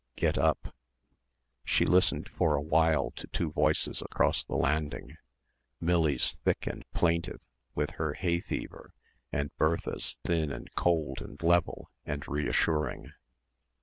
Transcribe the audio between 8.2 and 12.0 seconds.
fever and Bertha's thin and cold and level